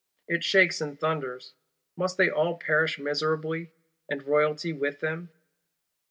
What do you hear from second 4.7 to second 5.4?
with them?